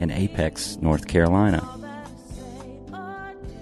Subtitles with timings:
[0.00, 1.62] in Apex, North Carolina.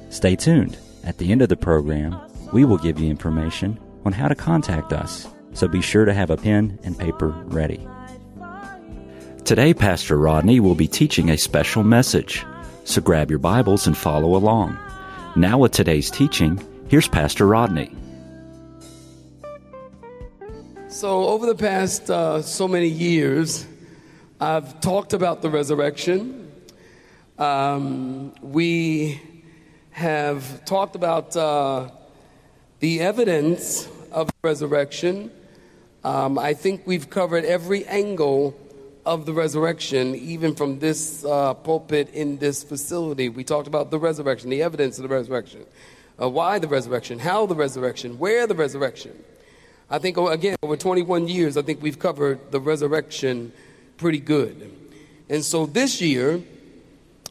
[0.08, 0.78] Stay tuned.
[1.04, 2.18] At the end of the program,
[2.52, 6.30] we will give you information on how to contact us, so be sure to have
[6.30, 7.86] a pen and paper ready.
[9.44, 12.44] Today, Pastor Rodney will be teaching a special message,
[12.84, 14.78] so grab your Bibles and follow along.
[15.36, 17.90] Now, with today's teaching, here's Pastor Rodney.
[20.88, 23.66] So, over the past uh, so many years,
[24.40, 26.52] I've talked about the resurrection.
[27.40, 29.20] Um, we
[29.90, 31.88] have talked about uh,
[32.78, 35.32] the evidence of the resurrection.
[36.04, 38.56] Um, I think we've covered every angle
[39.04, 43.28] of the resurrection, even from this uh, pulpit in this facility.
[43.28, 45.66] We talked about the resurrection, the evidence of the resurrection,
[46.22, 49.18] uh, why the resurrection, how the resurrection, where the resurrection.
[49.90, 53.52] I think, oh, again, over 21 years, I think we've covered the resurrection
[53.98, 54.72] pretty good.
[55.28, 56.40] And so this year,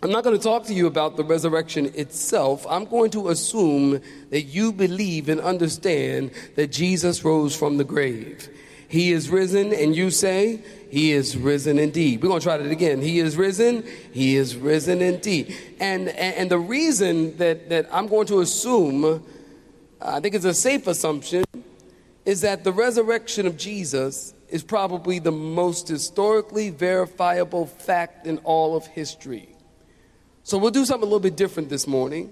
[0.04, 2.68] I'm not going to talk to you about the resurrection itself.
[2.70, 8.48] I'm going to assume that you believe and understand that Jesus rose from the grave.
[8.90, 12.22] He is risen, and you say, He is risen indeed.
[12.22, 13.02] We're going to try that again.
[13.02, 13.84] He is risen.
[14.14, 15.58] He is risen indeed.
[15.80, 19.26] And, and the reason that, that I'm going to assume,
[20.00, 21.44] I think it's a safe assumption,
[22.24, 28.76] is that the resurrection of Jesus is probably the most historically verifiable fact in all
[28.76, 29.50] of history.
[30.44, 32.32] So we'll do something a little bit different this morning.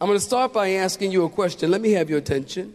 [0.00, 1.70] I'm going to start by asking you a question.
[1.70, 2.74] Let me have your attention.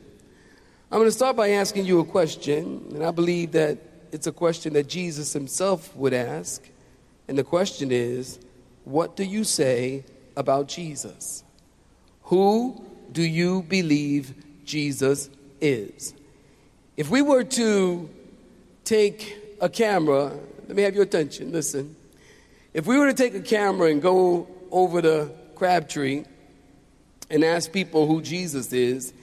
[0.91, 3.77] I'm going to start by asking you a question, and I believe that
[4.11, 6.61] it's a question that Jesus himself would ask.
[7.27, 8.39] And the question is
[8.83, 10.03] What do you say
[10.37, 11.43] about Jesus?
[12.23, 14.33] Who do you believe
[14.65, 15.29] Jesus
[15.59, 16.13] is?
[16.95, 18.09] If we were to
[18.83, 20.31] take a camera,
[20.67, 21.95] let me have your attention, listen.
[22.73, 26.25] If we were to take a camera and go over the Crabtree
[27.29, 29.13] and ask people who Jesus is,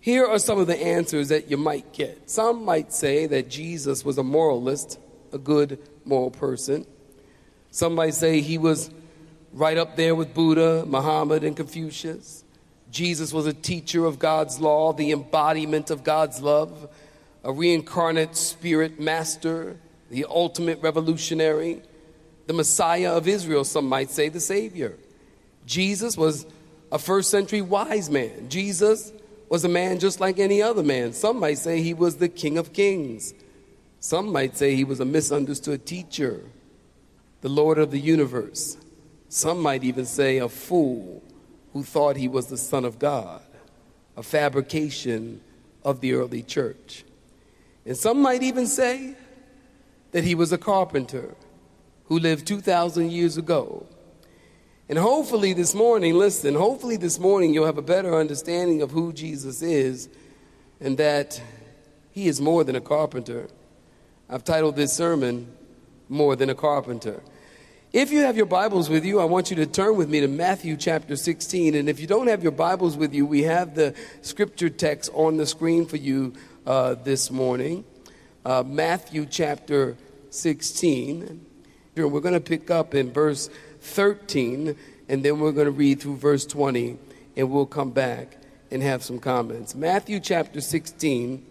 [0.00, 2.30] here are some of the answers that you might get.
[2.30, 4.98] Some might say that Jesus was a moralist,
[5.32, 6.86] a good moral person.
[7.70, 8.90] Some might say he was
[9.52, 12.44] right up there with Buddha, Muhammad, and Confucius.
[12.90, 16.88] Jesus was a teacher of God's law, the embodiment of God's love
[17.44, 19.76] a reincarnate spirit master,
[20.10, 21.82] the ultimate revolutionary,
[22.46, 24.96] the Messiah of Israel, some might say the Savior.
[25.66, 26.46] Jesus was
[26.90, 28.48] a first century wise man.
[28.48, 29.12] Jesus
[29.48, 31.12] was a man just like any other man.
[31.12, 33.34] Some might say he was the King of Kings.
[34.00, 36.40] Some might say he was a misunderstood teacher,
[37.40, 38.76] the Lord of the universe.
[39.28, 41.22] Some might even say a fool
[41.72, 43.42] who thought he was the Son of God,
[44.16, 45.40] a fabrication
[45.82, 47.04] of the early church.
[47.86, 49.14] And some might even say
[50.12, 51.34] that he was a carpenter
[52.06, 53.86] who lived 2,000 years ago.
[54.88, 59.12] And hopefully this morning, listen, hopefully this morning you'll have a better understanding of who
[59.12, 60.08] Jesus is
[60.80, 61.40] and that
[62.12, 63.48] he is more than a carpenter.
[64.28, 65.50] I've titled this sermon,
[66.08, 67.22] More Than a Carpenter.
[67.92, 70.28] If you have your Bibles with you, I want you to turn with me to
[70.28, 71.74] Matthew chapter 16.
[71.74, 75.36] And if you don't have your Bibles with you, we have the scripture text on
[75.36, 76.34] the screen for you
[76.66, 77.84] uh, this morning.
[78.44, 79.96] Uh, Matthew chapter
[80.30, 81.44] 16.
[81.96, 83.48] We're going to pick up in verse
[83.80, 84.76] 13,
[85.08, 86.98] and then we're going to read through verse 20,
[87.36, 88.36] and we'll come back
[88.70, 89.74] and have some comments.
[89.74, 91.44] Matthew chapter 16,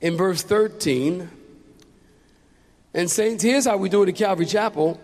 [0.00, 1.30] in verse 13.
[2.94, 5.00] And, Saints, here's how we do it at Calvary Chapel.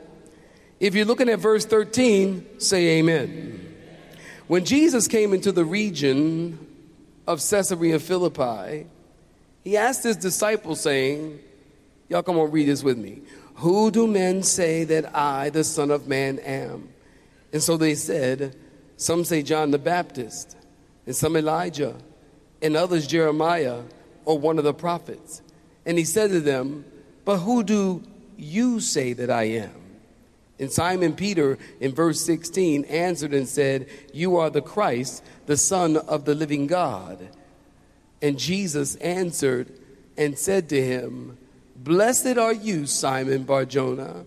[0.81, 3.75] If you're looking at verse 13, say amen.
[4.47, 6.72] When Jesus came into the region
[7.27, 8.87] of Caesarea Philippi,
[9.63, 11.39] he asked his disciples, saying,
[12.09, 13.23] Y'all come on, read this with me.
[13.57, 16.89] Who do men say that I, the Son of Man, am?
[17.53, 18.57] And so they said,
[18.97, 20.57] Some say John the Baptist,
[21.07, 21.95] and some Elijah,
[22.61, 23.83] and others Jeremiah,
[24.25, 25.43] or one of the prophets.
[25.87, 26.85] And he said to them,
[27.25, 28.03] But who do
[28.37, 29.82] you say that I am?
[30.59, 35.97] And Simon Peter, in verse 16, answered and said, You are the Christ, the Son
[35.97, 37.29] of the living God.
[38.21, 39.73] And Jesus answered
[40.17, 41.39] and said to him,
[41.77, 44.25] Blessed are you, Simon Barjona,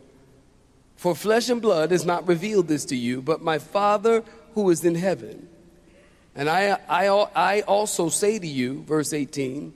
[0.97, 4.23] For flesh and blood has not revealed this to you, but my Father
[4.55, 5.47] who is in heaven.
[6.35, 9.73] And I, I, I also say to you, verse 18,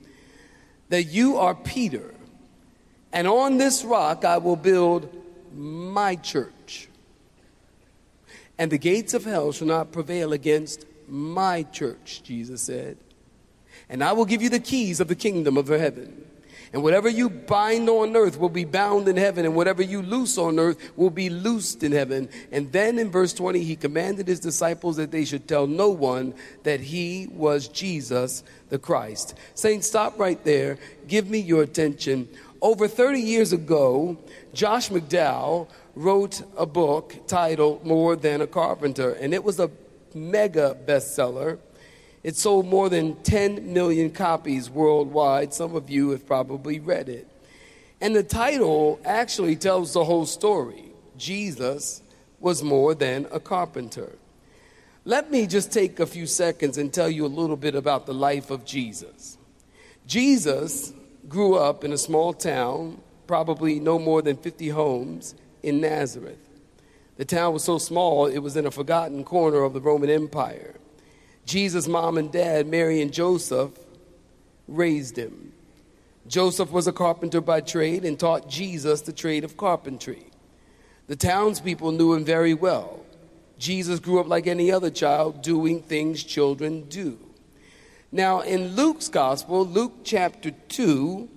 [0.89, 2.13] that you are Peter,
[3.13, 5.18] and on this rock I will build
[5.53, 6.89] my church.
[8.57, 12.97] And the gates of hell shall not prevail against my church, Jesus said.
[13.89, 16.25] And I will give you the keys of the kingdom of heaven.
[16.71, 20.37] And whatever you bind on earth will be bound in heaven, and whatever you loose
[20.37, 22.29] on earth will be loosed in heaven.
[22.51, 26.35] And then in verse 20, he commanded his disciples that they should tell no one
[26.63, 29.33] that he was Jesus the Christ.
[29.55, 30.77] Saints, stop right there.
[31.07, 32.29] Give me your attention.
[32.61, 34.17] Over 30 years ago,
[34.53, 39.71] Josh McDowell wrote a book titled More Than a Carpenter, and it was a
[40.13, 41.59] mega bestseller.
[42.21, 45.53] It sold more than 10 million copies worldwide.
[45.53, 47.27] Some of you have probably read it.
[48.01, 52.01] And the title actually tells the whole story Jesus
[52.41, 54.17] was more than a carpenter.
[55.05, 58.13] Let me just take a few seconds and tell you a little bit about the
[58.13, 59.37] life of Jesus.
[60.05, 60.93] Jesus
[61.29, 66.39] grew up in a small town, probably no more than 50 homes, in Nazareth.
[67.17, 70.75] The town was so small, it was in a forgotten corner of the Roman Empire.
[71.45, 73.71] Jesus' mom and dad, Mary and Joseph,
[74.67, 75.51] raised him.
[76.27, 80.27] Joseph was a carpenter by trade and taught Jesus the trade of carpentry.
[81.07, 82.99] The townspeople knew him very well.
[83.57, 87.17] Jesus grew up like any other child, doing things children do.
[88.11, 91.29] Now, in Luke's gospel, Luke chapter 2,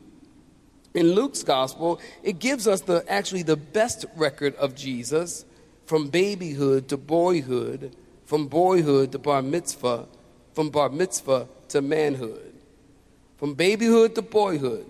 [0.95, 5.45] in Luke's gospel, it gives us the actually the best record of Jesus
[5.87, 7.97] from babyhood to boyhood
[8.33, 10.07] from boyhood to bar mitzvah,
[10.55, 12.55] from bar mitzvah to manhood,
[13.37, 14.87] from babyhood to boyhood,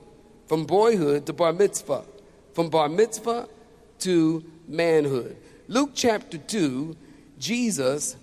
[0.47, 2.05] from boyhood to bar mitzvah,
[2.53, 3.49] from bar mitzvah
[3.99, 5.37] to manhood.
[5.67, 6.97] Luke chapter 2,
[7.41, 8.15] Jesus,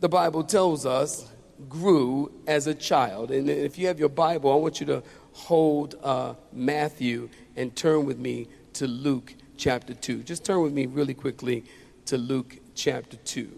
[0.00, 1.32] the Bible tells us,
[1.68, 3.30] grew as a child.
[3.30, 8.04] And if you have your Bible, I want you to hold uh, Matthew and turn
[8.04, 10.22] with me to Luke chapter 2.
[10.22, 11.64] Just turn with me really quickly
[12.06, 13.48] to Luke chapter 2.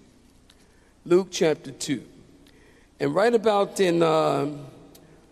[1.04, 2.02] Luke chapter 2.
[3.00, 4.50] And right about in, uh,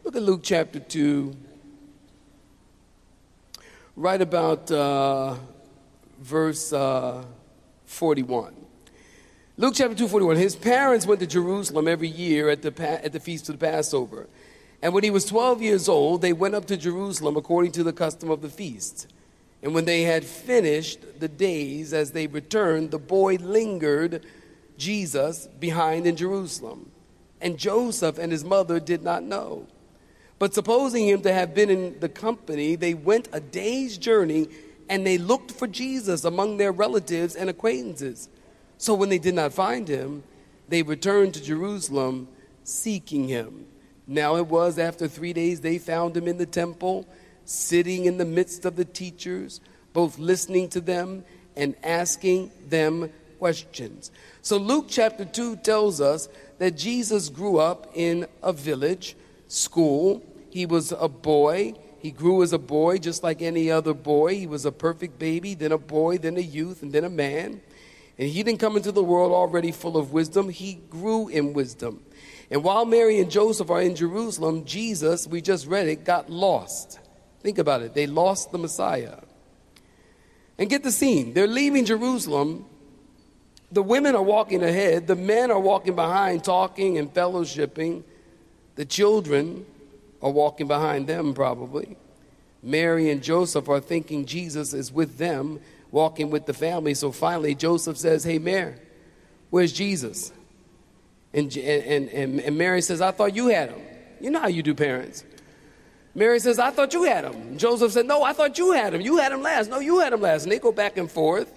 [0.04, 1.36] look at Luke chapter 2,
[3.96, 5.34] right about uh,
[6.20, 7.24] verse uh,
[7.86, 8.65] 41.
[9.58, 10.36] Luke chapter 2, 41.
[10.36, 14.28] His parents went to Jerusalem every year at the, at the feast of the Passover.
[14.82, 17.94] And when he was 12 years old, they went up to Jerusalem according to the
[17.94, 19.06] custom of the feast.
[19.62, 24.26] And when they had finished the days as they returned, the boy lingered
[24.76, 26.90] Jesus behind in Jerusalem.
[27.40, 29.66] And Joseph and his mother did not know.
[30.38, 34.48] But supposing him to have been in the company, they went a day's journey
[34.90, 38.28] and they looked for Jesus among their relatives and acquaintances.
[38.78, 40.22] So when they did not find him,
[40.68, 42.28] they returned to Jerusalem
[42.64, 43.66] seeking him.
[44.06, 47.06] Now it was after three days they found him in the temple,
[47.44, 49.60] sitting in the midst of the teachers,
[49.92, 51.24] both listening to them
[51.56, 54.10] and asking them questions.
[54.42, 56.28] So Luke chapter 2 tells us
[56.58, 59.16] that Jesus grew up in a village
[59.48, 60.22] school.
[60.50, 61.74] He was a boy.
[61.98, 64.36] He grew as a boy just like any other boy.
[64.36, 67.60] He was a perfect baby, then a boy, then a youth, and then a man.
[68.18, 70.48] And he didn't come into the world already full of wisdom.
[70.48, 72.02] He grew in wisdom.
[72.50, 76.98] And while Mary and Joseph are in Jerusalem, Jesus, we just read it, got lost.
[77.40, 77.94] Think about it.
[77.94, 79.18] They lost the Messiah.
[80.58, 81.34] And get the scene.
[81.34, 82.64] They're leaving Jerusalem
[83.70, 88.04] the women are walking ahead, the men are walking behind, talking and fellowshipping.
[88.76, 89.66] The children
[90.22, 91.96] are walking behind them, probably.
[92.62, 95.60] Mary and Joseph are thinking Jesus is with them,
[95.96, 96.92] walking with the family.
[96.92, 98.74] So finally, Joseph says, Hey, Mary,
[99.48, 100.30] where's Jesus?
[101.32, 103.80] And, and, and, and Mary says, I thought you had him.
[104.20, 105.24] You know how you do parents.
[106.14, 107.56] Mary says, I thought you had him.
[107.56, 109.00] Joseph said, No, I thought you had him.
[109.00, 109.70] You had him last.
[109.70, 110.42] No, you had him last.
[110.42, 111.50] And they go back and forth.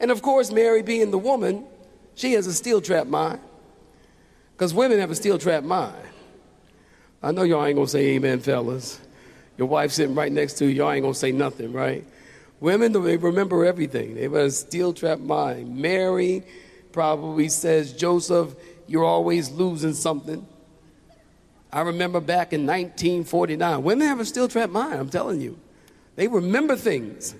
[0.00, 1.66] And of course, Mary, being the woman,
[2.14, 3.40] she has a steel trap mind.
[4.54, 6.08] Because women have a steel trap mind.
[7.22, 8.98] I know y'all ain't gonna say amen, fellas.
[9.58, 12.04] Your wife sitting right next to you, y'all ain't gonna say nothing, right?
[12.62, 14.14] Women, they remember everything.
[14.14, 15.76] They have a steel trap mind.
[15.76, 16.44] Mary
[16.92, 18.54] probably says, Joseph,
[18.86, 20.46] you're always losing something.
[21.70, 25.58] I remember back in 1949, women have a steel trap mind, I'm telling you.
[26.16, 27.34] They remember things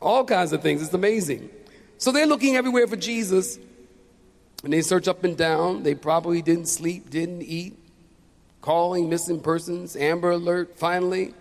[0.00, 0.82] all kinds of things.
[0.82, 1.50] It's amazing.
[1.98, 3.58] So they're looking everywhere for Jesus.
[4.64, 5.82] And they search up and down.
[5.82, 7.78] They probably didn't sleep, didn't eat,
[8.60, 10.78] calling missing persons, Amber Alert.
[10.78, 11.34] Finally,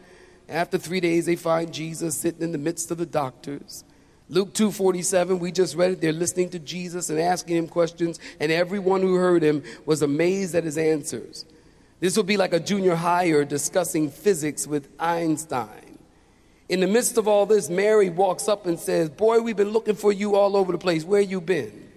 [0.48, 3.84] after three days, they find Jesus sitting in the midst of the doctors.
[4.28, 6.02] Luke 2:47, we just read it.
[6.02, 10.56] They're listening to Jesus and asking him questions, and everyone who heard him was amazed
[10.56, 11.46] at his answers.
[12.00, 16.00] This would be like a junior higher discussing physics with Einstein.
[16.68, 19.96] In the midst of all this, Mary walks up and says, Boy, we've been looking
[19.96, 21.04] for you all over the place.
[21.04, 21.90] Where you been?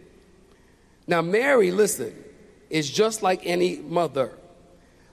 [1.07, 2.15] Now, Mary, listen,
[2.69, 4.38] is just like any mother.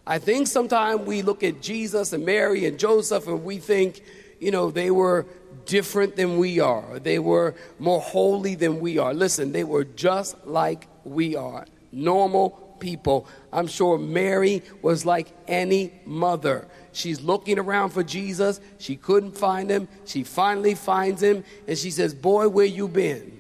[0.08, 4.04] I think sometimes we look at Jesus and Mary and Joseph and we think,
[4.40, 5.26] you know, they were
[5.66, 7.00] different than we are.
[7.00, 9.14] They were more holy than we are.
[9.14, 11.66] Listen, they were just like we are.
[11.92, 13.28] Normal people.
[13.52, 16.68] I'm sure Mary was like any mother.
[16.92, 18.60] She's looking around for Jesus.
[18.78, 19.88] She couldn't find him.
[20.06, 23.32] She finally finds him and she says, Boy, where you been?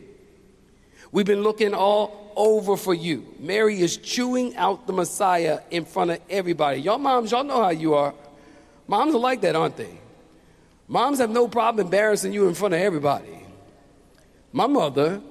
[1.11, 3.25] We've been looking all over for you.
[3.39, 6.81] Mary is chewing out the Messiah in front of everybody.
[6.81, 8.13] Y'all moms, y'all know how you are.
[8.87, 9.99] Moms are like that, aren't they?
[10.87, 13.39] Moms have no problem embarrassing you in front of everybody.
[14.51, 15.21] My mother,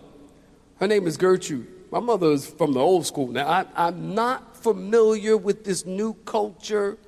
[0.80, 1.68] her name is Gertrude.
[1.90, 3.28] My mother is from the old school.
[3.28, 6.98] Now, I, I'm not familiar with this new culture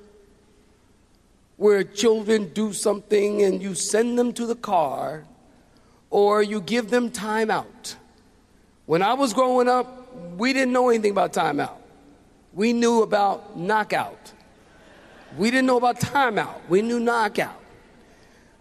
[1.57, 5.25] where children do something and you send them to the car
[6.09, 7.95] or you give them time out.
[8.87, 11.75] When I was growing up, we didn't know anything about timeout.
[12.53, 14.31] We knew about knockout.
[15.37, 16.61] We didn't know about timeout.
[16.69, 17.61] We knew knockout.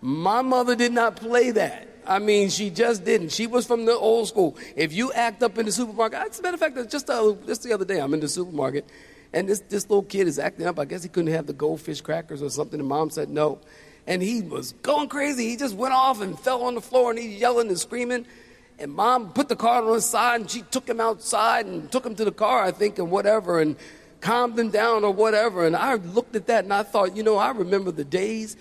[0.01, 1.87] My mother did not play that.
[2.05, 3.31] I mean, she just didn't.
[3.31, 4.57] She was from the old school.
[4.75, 7.63] If you act up in the supermarket, as a matter of fact, just the, just
[7.63, 8.85] the other day, I'm in the supermarket,
[9.33, 10.81] and this, this little kid is acting up.
[10.81, 12.81] I guess he couldn't have the goldfish crackers or something.
[12.81, 13.61] And mom said no.
[14.09, 15.49] And he was going crazy.
[15.49, 18.27] He just went off and fell on the floor, and he's yelling and screaming.
[18.79, 22.05] And mom put the car on his side and she took him outside and took
[22.05, 23.77] him to the car, I think, and whatever, and
[24.21, 25.67] calmed him down or whatever.
[25.67, 28.57] And I looked at that and I thought, you know, I remember the days.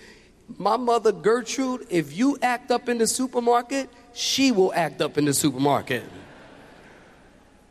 [0.58, 5.26] My mother, Gertrude, if you act up in the supermarket, she will act up in
[5.26, 6.04] the supermarket.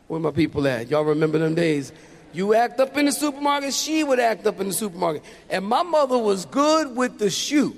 [0.06, 0.88] Where my people at?
[0.88, 1.92] Y'all remember them days?
[2.32, 5.24] You act up in the supermarket, she would act up in the supermarket.
[5.48, 7.74] And my mother was good with the shoe.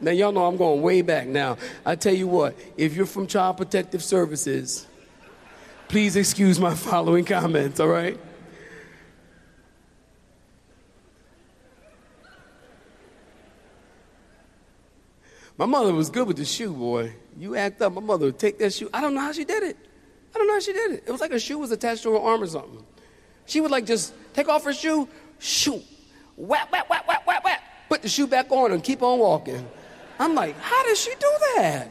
[0.00, 1.58] Now, y'all know I'm going way back now.
[1.84, 4.86] I tell you what, if you're from Child Protective Services,
[5.88, 8.18] please excuse my following comments, all right?
[15.58, 17.12] My mother was good with the shoe, boy.
[17.36, 18.88] You act up, my mother would take that shoe.
[18.94, 19.76] I don't know how she did it.
[20.34, 21.04] I don't know how she did it.
[21.06, 22.82] It was like a shoe was attached to her arm or something.
[23.44, 25.06] She would like just take off her shoe,
[25.38, 25.84] shoot,
[26.36, 29.68] whap, whap, whap, whap, whap, whap, put the shoe back on and keep on walking.
[30.20, 31.88] I'm like, how does she do that?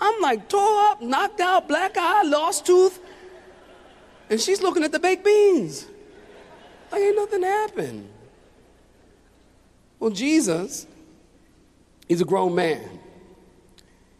[0.00, 2.98] I'm like, tore up, knocked out, black eye, lost tooth.
[4.30, 5.86] And she's looking at the baked beans.
[6.92, 8.08] Like, ain't nothing happened.
[9.98, 10.86] Well, Jesus,
[12.06, 12.88] he's a grown man.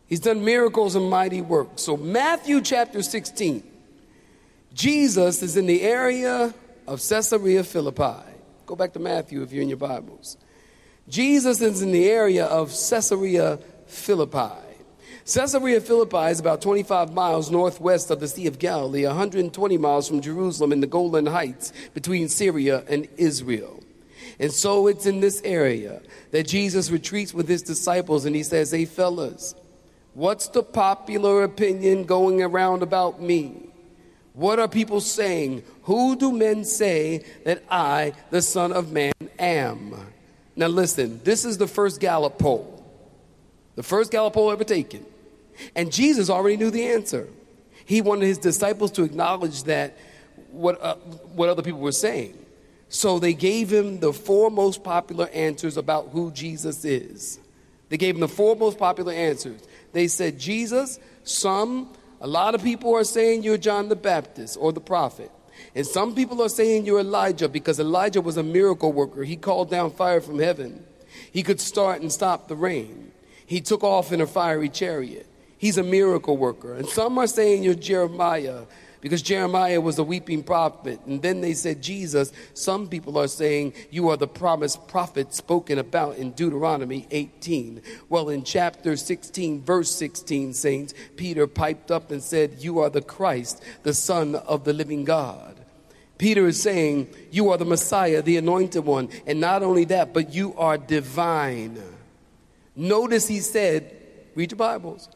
[0.06, 1.82] He's done miracles and mighty works.
[1.82, 3.62] So, Matthew chapter 16,
[4.74, 6.52] Jesus is in the area
[6.88, 8.28] of Caesarea Philippi.
[8.66, 10.36] Go back to Matthew if you're in your Bibles.
[11.08, 14.70] Jesus is in the area of Caesarea Philippi.
[15.26, 20.20] Caesarea Philippi is about 25 miles northwest of the Sea of Galilee, 120 miles from
[20.20, 23.82] Jerusalem in the Golan Heights between Syria and Israel.
[24.38, 28.70] And so it's in this area that Jesus retreats with his disciples and he says,
[28.70, 29.54] Hey, fellas,
[30.14, 33.68] what's the popular opinion going around about me?
[34.32, 35.62] What are people saying?
[35.82, 39.94] Who do men say that I, the Son of Man, am?
[40.56, 42.84] Now, listen, this is the first Gallup poll,
[43.76, 45.06] the first Gallup poll ever taken.
[45.76, 47.28] And Jesus already knew the answer.
[47.84, 49.96] He wanted his disciples to acknowledge that
[50.50, 50.94] what, uh,
[51.34, 52.36] what other people were saying.
[52.88, 57.38] So they gave him the four most popular answers about who Jesus is.
[57.88, 59.60] They gave him the four most popular answers.
[59.92, 64.72] They said, Jesus, some, a lot of people are saying you're John the Baptist or
[64.72, 65.30] the prophet.
[65.74, 69.24] And some people are saying you're Elijah because Elijah was a miracle worker.
[69.24, 70.84] He called down fire from heaven.
[71.32, 73.12] He could start and stop the rain.
[73.46, 75.26] He took off in a fiery chariot.
[75.58, 76.74] He's a miracle worker.
[76.74, 78.62] And some are saying you're Jeremiah
[79.00, 81.00] because Jeremiah was a weeping prophet.
[81.06, 85.78] And then they said, Jesus, some people are saying you are the promised prophet spoken
[85.78, 87.82] about in Deuteronomy 18.
[88.08, 93.02] Well, in chapter 16, verse 16, saints, Peter piped up and said, You are the
[93.02, 95.56] Christ, the Son of the living God.
[96.18, 99.08] Peter is saying, You are the Messiah, the anointed one.
[99.26, 101.82] And not only that, but you are divine.
[102.76, 103.96] Notice he said,
[104.34, 105.08] Read your Bibles.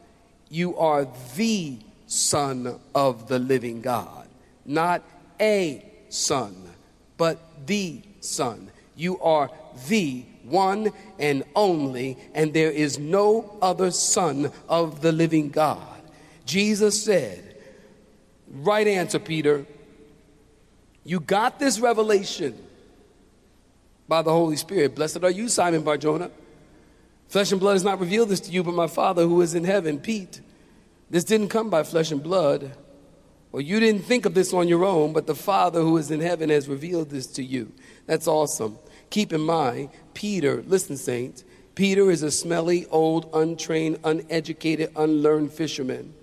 [0.49, 4.27] You are the Son of the living God.
[4.65, 5.03] Not
[5.39, 6.69] a son,
[7.17, 8.71] but the Son.
[8.95, 9.51] You are
[9.87, 16.01] the one and only, and there is no other Son of the living God.
[16.45, 17.55] Jesus said,
[18.47, 19.65] Right answer, Peter.
[21.03, 22.57] You got this revelation
[24.07, 24.95] by the Holy Spirit.
[24.95, 26.31] Blessed are you, Simon Barjona.
[27.27, 29.63] Flesh and blood has not revealed this to you, but my Father who is in
[29.63, 29.99] heaven.
[29.99, 30.41] Pete,
[31.09, 32.71] this didn't come by flesh and blood.
[33.51, 36.19] Or you didn't think of this on your own, but the Father who is in
[36.19, 37.71] heaven has revealed this to you.
[38.05, 38.77] That's awesome.
[39.09, 46.13] Keep in mind, Peter, listen, saints, Peter is a smelly, old, untrained, uneducated, unlearned fisherman.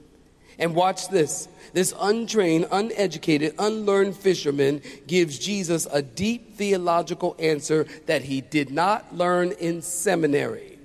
[0.59, 1.49] And watch this.
[1.73, 9.17] This untrained, uneducated, unlearned fisherman gives Jesus a deep theological answer that he did not
[9.17, 10.79] learn in seminary.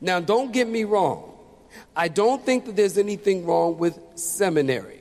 [0.00, 1.33] Now, don't get me wrong.
[1.94, 5.00] I don't think that there's anything wrong with seminary.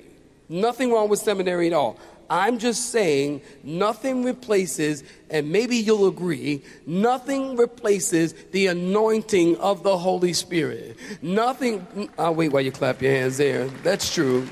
[0.50, 1.98] Nothing wrong with seminary at all.
[2.30, 9.98] I'm just saying nothing replaces, and maybe you'll agree, nothing replaces the anointing of the
[9.98, 10.98] Holy Spirit.
[11.22, 13.68] Nothing, I'll wait while you clap your hands there.
[13.84, 14.48] That's true.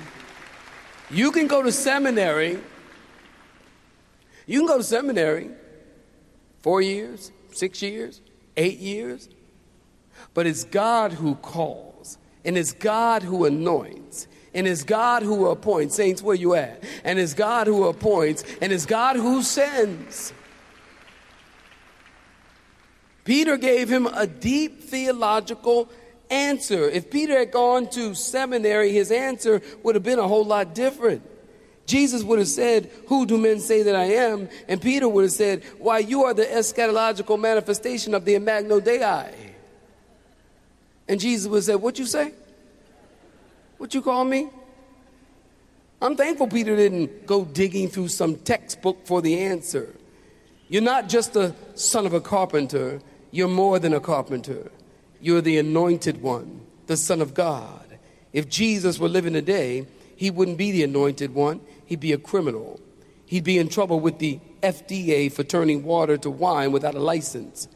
[1.09, 2.59] You can go to seminary.
[4.45, 5.49] You can go to seminary
[6.61, 8.21] four years, six years,
[8.57, 9.27] eight years.
[10.33, 14.27] But it's God who calls, and it's God who anoints.
[14.53, 15.95] And it's God who appoints.
[15.95, 16.83] Saints, where you at?
[17.05, 20.33] And it's God who appoints, and it's God who sends.
[23.23, 25.89] Peter gave him a deep theological
[26.29, 26.89] answer.
[26.89, 31.21] If Peter had gone to seminary, his answer would have been a whole lot different.
[31.85, 34.49] Jesus would have said, Who do men say that I am?
[34.67, 39.50] And Peter would have said, Why, you are the eschatological manifestation of the Imago Dei.
[41.11, 42.31] And Jesus would say, What you say?
[43.77, 44.49] What you call me?
[46.01, 49.93] I'm thankful Peter didn't go digging through some textbook for the answer.
[50.69, 54.71] You're not just the son of a carpenter, you're more than a carpenter.
[55.19, 57.99] You're the anointed one, the Son of God.
[58.31, 62.79] If Jesus were living today, he wouldn't be the anointed one, he'd be a criminal.
[63.25, 67.67] He'd be in trouble with the FDA for turning water to wine without a license.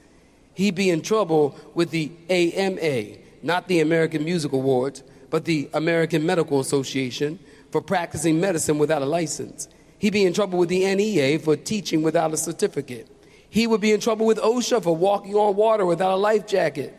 [0.54, 6.26] He'd be in trouble with the AMA, not the American Music Awards, but the American
[6.26, 7.40] Medical Association
[7.72, 9.68] for practicing medicine without a license.
[9.98, 13.08] He'd be in trouble with the NEA for teaching without a certificate.
[13.50, 16.94] He would be in trouble with OSHA for walking on water without a life jacket.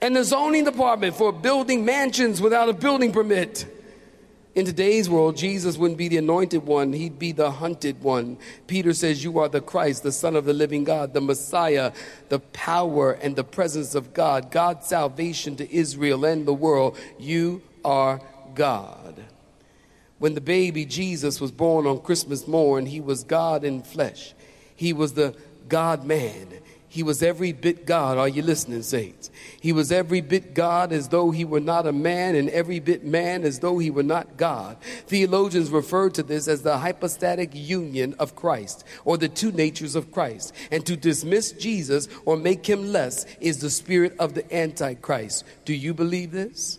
[0.00, 3.66] And the zoning department for building mansions without a building permit.
[4.58, 8.36] In today's world, Jesus wouldn't be the anointed one, he'd be the hunted one.
[8.66, 11.92] Peter says, You are the Christ, the Son of the living God, the Messiah,
[12.28, 16.98] the power and the presence of God, God's salvation to Israel and the world.
[17.20, 18.20] You are
[18.56, 19.22] God.
[20.18, 24.34] When the baby Jesus was born on Christmas morn, he was God in flesh.
[24.74, 25.36] He was the
[25.68, 26.48] God man.
[26.90, 28.16] He was every bit God.
[28.16, 29.30] Are you listening, saints?
[29.60, 33.04] He was every bit God as though he were not a man, and every bit
[33.04, 34.78] man as though he were not God.
[35.06, 40.10] Theologians refer to this as the hypostatic union of Christ, or the two natures of
[40.12, 40.54] Christ.
[40.70, 45.44] And to dismiss Jesus or make him less is the spirit of the Antichrist.
[45.66, 46.78] Do you believe this?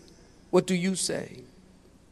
[0.50, 1.44] What do you say?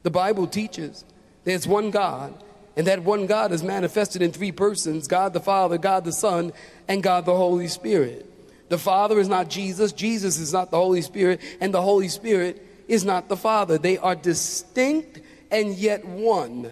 [0.04, 1.04] The Bible teaches
[1.42, 2.32] there's one God
[2.76, 6.52] and that one God is manifested in three persons God the Father, God the Son,
[6.88, 8.24] and God the Holy Spirit.
[8.68, 12.64] The Father is not Jesus, Jesus is not the Holy Spirit, and the Holy Spirit
[12.88, 13.78] is not the Father.
[13.78, 15.20] They are distinct
[15.50, 16.70] and yet one.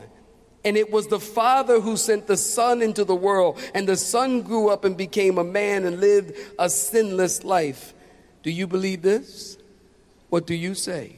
[0.64, 4.42] And it was the Father who sent the Son into the world, and the Son
[4.42, 7.94] grew up and became a man and lived a sinless life.
[8.42, 9.56] Do you believe this?
[10.28, 11.16] What do you say?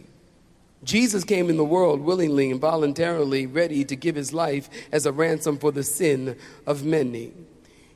[0.85, 5.13] Jesus came in the world willingly and voluntarily ready to give his life as a
[5.13, 7.33] ransom for the sin of many.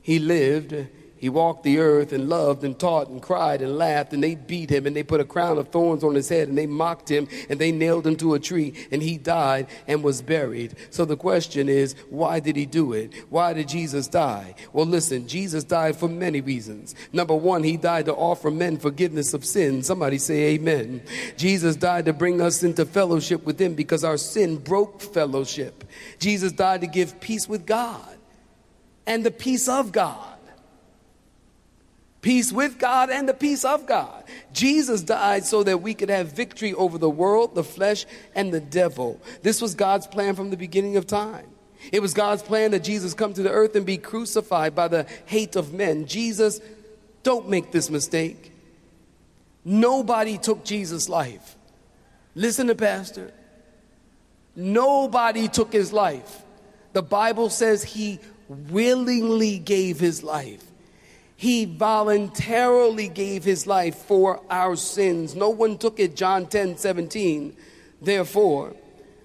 [0.03, 0.75] He lived,
[1.23, 4.71] he walked the earth and loved and taught and cried and laughed, and they beat
[4.71, 7.29] him and they put a crown of thorns on his head and they mocked him
[7.49, 10.75] and they nailed him to a tree and he died and was buried.
[10.91, 13.13] So the question is, why did he do it?
[13.31, 14.57] Why did Jesus die?
[14.73, 16.97] Well, listen, Jesus died for many reasons.
[17.13, 19.85] Number one, he died to offer men forgiveness of sin.
[19.85, 21.03] Somebody say amen.
[21.37, 25.85] Jesus died to bring us into fellowship with him because our sin broke fellowship.
[26.19, 28.12] Jesus died to give peace with God
[29.07, 30.33] and the peace of God
[32.23, 34.25] peace with God and the peace of God.
[34.53, 38.61] Jesus died so that we could have victory over the world, the flesh, and the
[38.61, 39.21] devil.
[39.43, 41.47] This was God's plan from the beginning of time.
[41.91, 45.05] It was God's plan that Jesus come to the earth and be crucified by the
[45.27, 46.07] hate of men.
[46.07, 46.61] Jesus,
[47.25, 48.53] don't make this mistake.
[49.65, 51.57] Nobody took Jesus' life.
[52.37, 53.33] Listen to Pastor.
[54.55, 56.43] Nobody took his life.
[56.93, 60.65] The Bible says he willingly gave his life.
[61.37, 65.35] He voluntarily gave his life for our sins.
[65.35, 66.15] No one took it.
[66.15, 67.57] John 10 17.
[68.01, 68.77] Therefore,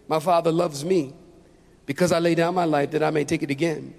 [0.08, 1.14] my Father loves me
[1.86, 3.94] because I lay down my life that I may take it again.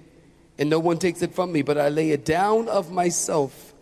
[0.57, 3.73] And no one takes it from me, but I lay it down of myself.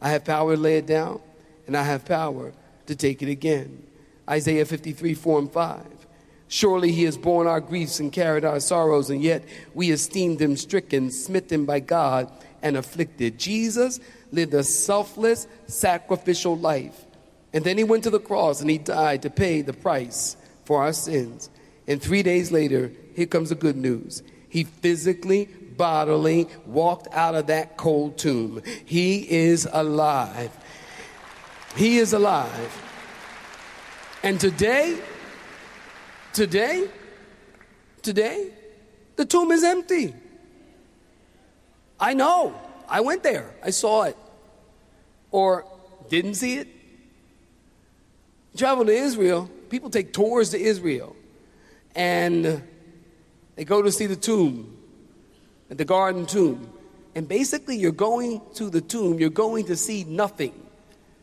[0.00, 1.20] I have power to lay it down,
[1.66, 2.52] and I have power
[2.86, 3.86] to take it again.
[4.28, 6.05] Isaiah 53 4 and 5.
[6.48, 10.56] Surely he has borne our griefs and carried our sorrows, and yet we esteemed him
[10.56, 12.30] stricken, smitten by God,
[12.62, 13.38] and afflicted.
[13.38, 14.00] Jesus
[14.32, 17.04] lived a selfless, sacrificial life.
[17.52, 20.82] And then he went to the cross and he died to pay the price for
[20.82, 21.48] our sins.
[21.86, 24.22] And three days later, here comes the good news.
[24.48, 28.62] He physically, bodily walked out of that cold tomb.
[28.84, 30.50] He is alive.
[31.76, 32.82] He is alive.
[34.22, 34.98] And today,
[36.36, 36.86] today,
[38.02, 38.50] today,
[39.16, 40.14] the tomb is empty.
[41.98, 42.54] I know.
[42.86, 43.54] I went there.
[43.64, 44.18] I saw it.
[45.30, 45.64] Or
[46.10, 46.68] didn't see it.
[48.54, 49.50] Travel to Israel.
[49.70, 51.16] People take tours to Israel.
[51.94, 52.62] And
[53.54, 54.76] they go to see the tomb,
[55.70, 56.70] the garden tomb.
[57.14, 60.52] And basically, you're going to the tomb, you're going to see nothing.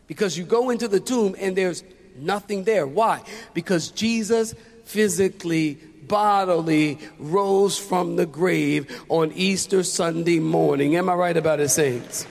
[0.08, 1.84] Because you go into the tomb and there's
[2.16, 2.88] nothing there.
[2.88, 3.22] Why?
[3.54, 5.76] Because Jesus physically
[6.08, 10.96] bodily rose from the grave on Easter Sunday morning.
[10.96, 12.28] Am I right about it, saints?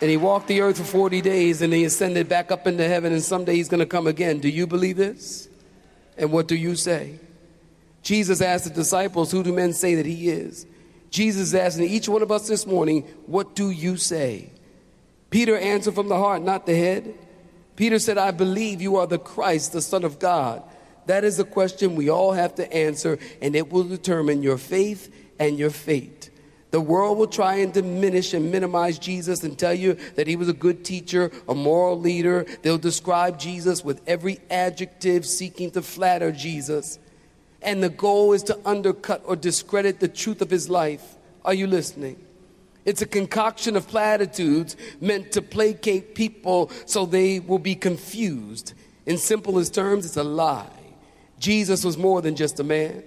[0.00, 3.12] And he walked the earth for 40 days and he ascended back up into heaven,
[3.12, 4.40] and someday he's going to come again.
[4.40, 5.48] Do you believe this?
[6.18, 7.20] And what do you say?
[8.02, 10.66] Jesus asked the disciples, Who do men say that he is?
[11.10, 14.50] Jesus is asking each one of us this morning, What do you say?
[15.30, 17.14] Peter answered from the heart, not the head.
[17.76, 20.62] Peter said, I believe you are the Christ, the Son of God.
[21.06, 25.12] That is a question we all have to answer, and it will determine your faith
[25.38, 26.30] and your fate.
[26.70, 30.48] The world will try and diminish and minimize Jesus and tell you that he was
[30.48, 32.46] a good teacher, a moral leader.
[32.62, 36.98] They'll describe Jesus with every adjective seeking to flatter Jesus.
[37.60, 41.16] And the goal is to undercut or discredit the truth of his life.
[41.44, 42.16] Are you listening?
[42.84, 48.74] It's a concoction of platitudes meant to placate people so they will be confused.
[49.06, 50.68] In simplest terms, it's a lie.
[51.38, 53.02] Jesus was more than just a man,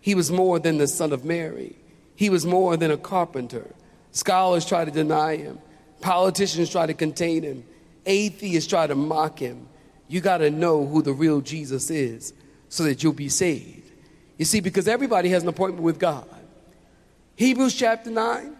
[0.00, 1.76] he was more than the son of Mary,
[2.16, 3.74] he was more than a carpenter.
[4.12, 5.58] Scholars try to deny him,
[6.00, 7.64] politicians try to contain him,
[8.06, 9.68] atheists try to mock him.
[10.08, 12.32] You got to know who the real Jesus is
[12.68, 13.90] so that you'll be saved.
[14.38, 16.28] You see, because everybody has an appointment with God.
[17.36, 18.53] Hebrews chapter 9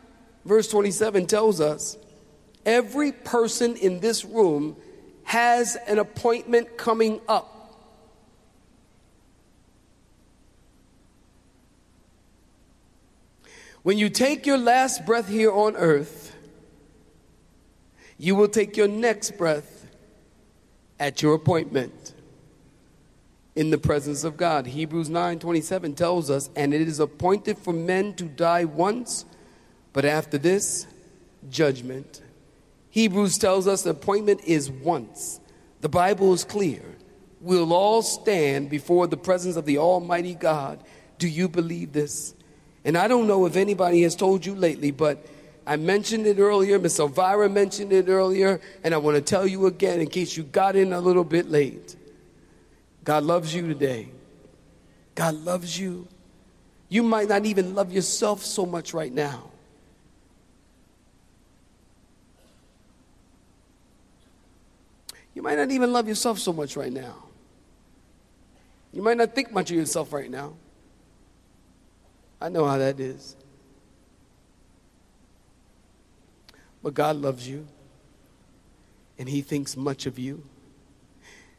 [0.44, 1.96] verse 27 tells us
[2.66, 4.76] every person in this room
[5.24, 7.50] has an appointment coming up.
[13.82, 16.34] When you take your last breath here on earth,
[18.16, 19.86] you will take your next breath
[20.98, 22.14] at your appointment
[23.54, 24.68] in the presence of God.
[24.68, 29.26] Hebrews 9:27 tells us, "And it is appointed for men to die once,
[29.94, 30.86] but after this,
[31.48, 32.20] judgment.
[32.90, 35.40] Hebrews tells us the appointment is once.
[35.80, 36.82] The Bible is clear.
[37.40, 40.82] We'll all stand before the presence of the Almighty God.
[41.18, 42.34] Do you believe this?
[42.84, 45.24] And I don't know if anybody has told you lately, but
[45.66, 46.78] I mentioned it earlier.
[46.78, 50.42] Miss Elvira mentioned it earlier, and I want to tell you again in case you
[50.42, 51.96] got in a little bit late.
[53.04, 54.08] God loves you today.
[55.14, 56.08] God loves you.
[56.88, 59.50] You might not even love yourself so much right now.
[65.34, 67.24] You might not even love yourself so much right now.
[68.92, 70.54] You might not think much of yourself right now.
[72.40, 73.36] I know how that is.
[76.82, 77.66] But God loves you,
[79.18, 80.44] and He thinks much of you.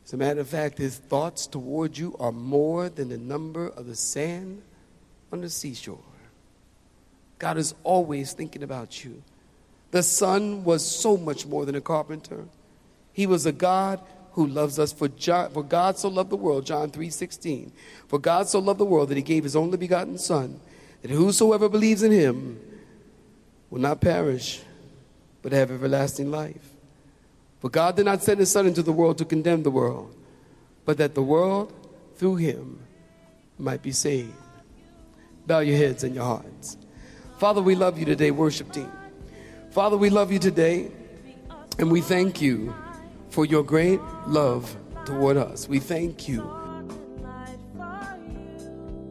[0.06, 3.88] As a matter of fact, His thoughts toward you are more than the number of
[3.88, 4.62] the sand
[5.32, 5.98] on the seashore.
[7.40, 9.24] God is always thinking about you.
[9.92, 12.46] The Son was so much more than a carpenter.
[13.16, 14.02] He was a God
[14.34, 14.92] who loves us.
[14.92, 17.72] For, John, for God so loved the world, John 3.16.
[18.10, 20.60] For God so loved the world that he gave his only begotten Son,
[21.02, 22.60] that whosoever believes in him
[23.70, 24.62] will not perish,
[25.42, 26.72] but have everlasting life.
[27.62, 30.14] For God did not send his Son into the world to condemn the world,
[30.84, 31.72] but that the world
[32.18, 32.80] through him
[33.58, 34.34] might be saved.
[35.48, 36.76] Bow your heads and your hearts.
[37.38, 38.92] Father, we love you today, worship team.
[39.72, 40.92] Father, we love you today,
[41.80, 42.76] and we thank you
[43.36, 45.68] for your great love toward us.
[45.68, 46.50] We thank you.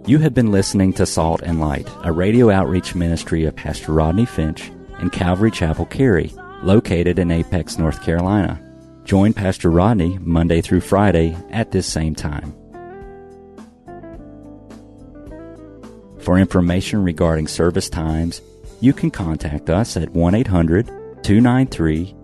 [0.07, 4.25] You have been listening to Salt and Light, a radio outreach ministry of Pastor Rodney
[4.25, 6.33] Finch and Calvary Chapel, Cary,
[6.63, 8.59] located in Apex, North Carolina.
[9.05, 12.55] Join Pastor Rodney Monday through Friday at this same time.
[16.21, 18.41] For information regarding service times,
[18.81, 20.87] you can contact us at 1 800
[21.23, 22.24] 293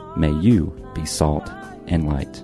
[0.15, 1.49] may you be salt
[1.87, 2.43] and light.